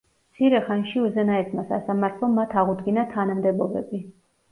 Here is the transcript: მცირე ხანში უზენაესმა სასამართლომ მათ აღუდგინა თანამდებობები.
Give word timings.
მცირე 0.35 0.59
ხანში 0.67 1.01
უზენაესმა 1.01 1.65
სასამართლომ 1.71 2.33
მათ 2.39 2.55
აღუდგინა 2.63 3.05
თანამდებობები. 3.13 4.01